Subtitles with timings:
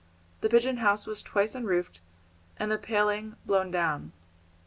[0.39, 1.99] The pigeon house was twice unroofed
[2.57, 4.13] and the paling blown down.